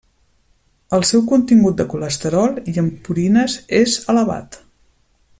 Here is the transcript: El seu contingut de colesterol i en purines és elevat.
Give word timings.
El 0.97 1.03
seu 1.09 1.21
contingut 1.31 1.75
de 1.81 1.85
colesterol 1.91 2.57
i 2.73 2.73
en 2.83 2.87
purines 3.09 3.59
és 3.81 3.99
elevat. 4.15 4.59